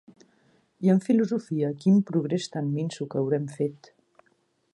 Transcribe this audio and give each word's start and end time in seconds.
I 0.87 0.91
en 0.93 1.01
filosofia, 1.07 1.69
quin 1.83 2.01
progrés 2.09 2.51
tan 2.57 2.75
minso 2.79 3.11
que 3.13 3.21
haurem 3.23 3.47
fet! 3.61 3.93